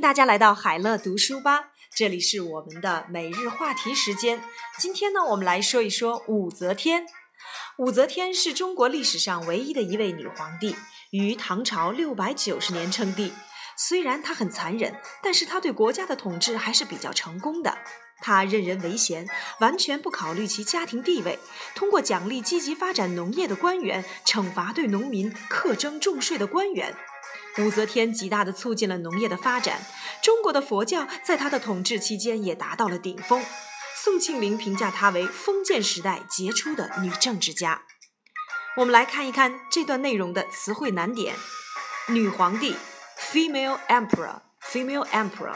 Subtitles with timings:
[0.00, 4.42] 大家来到海乐读书吧，这里是我们的每日话题时间。
[4.78, 7.04] 今天呢，我们来说一说武则天。
[7.76, 10.74] 武则天是中国历史上唯一的一位女皇帝，
[11.10, 13.34] 于唐朝六百九十年称帝。
[13.76, 17.76] 虽然她很残忍，但是她对国家的统治还是比较成功的。
[18.22, 19.28] 她任人唯贤，
[19.60, 21.38] 完全不考虑其家庭地位，
[21.74, 26.96] 通过奖励积极发展农业的官员，惩罚对农民苛征重税的官员。
[27.60, 29.80] 武则天极大地促进了农业的发展，
[30.22, 33.44] 中国的佛教在她的统治期间也达到了顶峰。
[33.96, 37.82] 宋庆龄评价她为封建时代杰出的女政治家。
[38.76, 41.34] 我们来看一看这段内容的词汇难点：
[42.08, 42.76] 女皇帝
[43.18, 45.54] （female emperor），female emperor；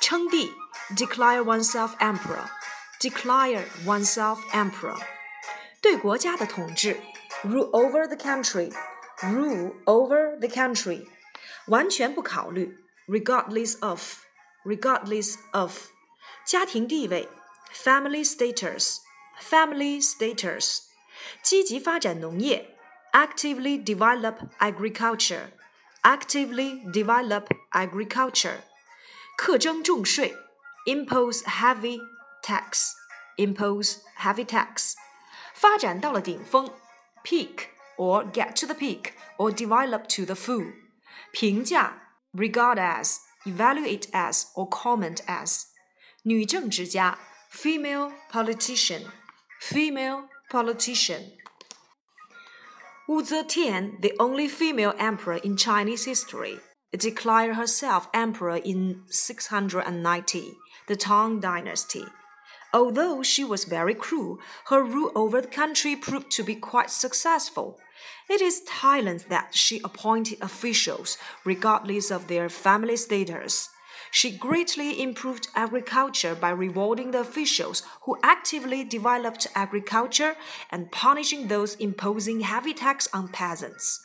[0.00, 0.52] 称帝
[0.94, 4.96] （declare oneself emperor），declare oneself emperor；
[5.80, 7.00] 对国家的统治
[7.42, 11.06] （rule over the country），rule over the country。
[11.67, 15.87] 完全不考虑，regardless of，regardless of，
[16.45, 17.27] 家庭地位，
[17.73, 20.83] family status，family status，
[21.41, 22.77] 积极发展农业，
[23.11, 28.59] actively develop agriculture，actively develop agriculture，
[29.37, 30.35] 课征重税，
[30.85, 31.99] impose heavy
[32.41, 34.93] tax，impose heavy tax，
[35.53, 36.71] 发展到了顶峰，
[37.23, 40.80] peak or get to the peak or develop to the full。
[41.31, 42.01] 评价
[42.33, 45.63] regard as, evaluate as or comment as。
[46.23, 47.17] 女政治家
[47.51, 49.03] female politician,
[49.59, 56.59] female politician。Wu Zetian, the only female emperor in Chinese history,
[56.91, 62.03] declared herself emperor in 690, the Tang Dynasty.
[62.73, 67.79] Although she was very cruel, her rule over the country proved to be quite successful.
[68.28, 73.68] It is Thailand that she appointed officials, regardless of their family status.
[74.10, 80.36] She greatly improved agriculture by rewarding the officials who actively developed agriculture
[80.70, 84.04] and punishing those imposing heavy tax on peasants.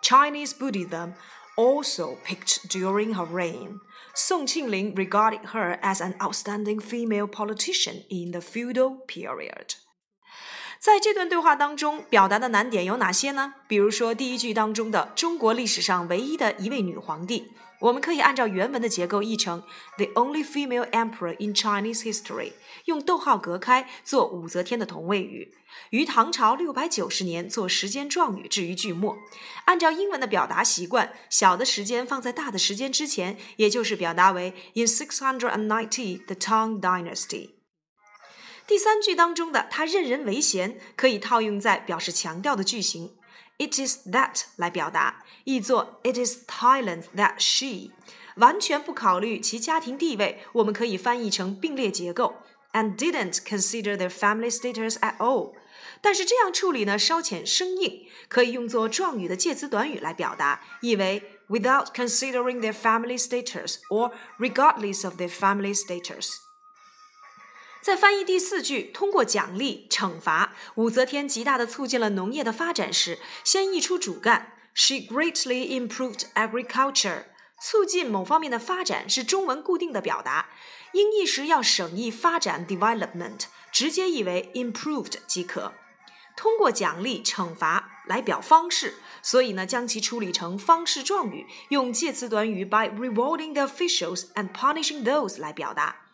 [0.00, 1.14] Chinese Buddhism
[1.56, 3.80] also peaked during her reign.
[4.14, 9.74] Song Qingling regarded her as an outstanding female politician in the feudal period.
[10.86, 13.54] 在这段对话当中，表达的难点有哪些呢？
[13.66, 17.50] 比如说第一句当中的“中国历史上唯一的一位女皇帝”，
[17.82, 19.64] 我们可以按照原文的结构译成
[19.96, 22.52] “the only female emperor in Chinese history”，
[22.84, 25.52] 用逗号隔开做武则天的同位语，
[25.90, 29.18] 于唐朝六百九十年做时间状语置于句末。
[29.64, 37.55] 按照英文的表达习惯，小的时间放在大的时间之前，也就是表达为 “in six hundred and ninety the Tang Dynasty”。
[38.66, 43.14] 第三句当中的“他任人唯贤”可以套用在表示强调的句型
[43.58, 47.92] ，it is that 来表达，译作 it is Thailand that she，
[48.36, 52.34] 完全不考虑其家庭地位，我们可以翻译成并列结构
[52.72, 55.52] ，and didn't consider their family status at all。
[56.00, 66.45] 但是这样处理呢，稍显生硬，可以用作状语的介词短语来表达，意为 without considering their family status or regardless of their family status。
[67.86, 77.26] 在翻译第四句，通过奖励、惩罚，武则天极大地促进了农业的发展时，先译出主干，She greatly improved agriculture。
[77.60, 80.48] 促进某方面的发展是中文固定的表达，
[80.94, 85.72] 英译时要省译发展 development，直接译为 improved 即可。
[86.36, 96.05] 通过奖励、惩罚来表方式，所以呢，将其处理成方式状语，用介词短语 by rewarding the officials and punishing those 来表达。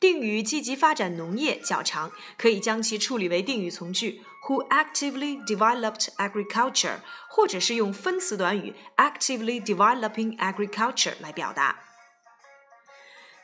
[0.00, 11.80] 定语积极发展农业较长，可以将其处理为定语从句 who actively developed agriculture，或者是用分词短语 actively developing agriculture 来表达。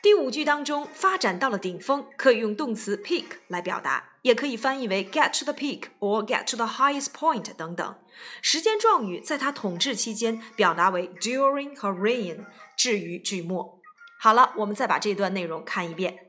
[0.01, 7.95] 第五句当中，发展到了顶峰，可以用动词 peak 来表达，也可以翻译为 get to the peak or get to the highest point 等等。
[8.41, 12.45] 时间状语在她统治期间表达为 during her reign，
[12.75, 13.79] 置于句末。
[14.19, 16.26] 好了，我们再把这段内容看一遍。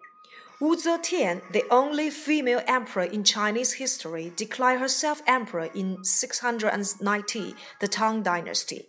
[0.60, 7.86] Wu Zetian, the only female emperor in Chinese history, declared herself emperor in 690, the
[7.86, 8.86] Tang Dynasty.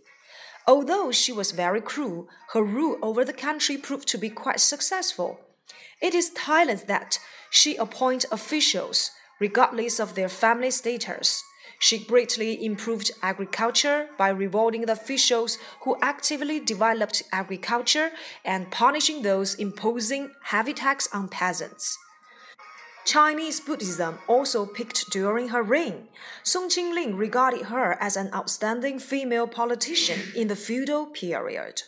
[0.65, 5.41] Although she was very cruel, her rule over the country proved to be quite successful.
[6.01, 7.19] It is Thailand that
[7.51, 11.43] she appoints officials, regardless of their family status.
[11.77, 18.11] She greatly improved agriculture by rewarding the officials who actively developed agriculture
[18.43, 21.97] and punishing those imposing heavy tax on peasants.
[23.05, 26.09] Chinese Buddhism also peaked during her reign.
[26.43, 31.83] Song Qingling regarded her as an outstanding female politician in the feudal period.